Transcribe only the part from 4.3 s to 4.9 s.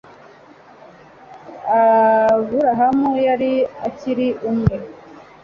umwe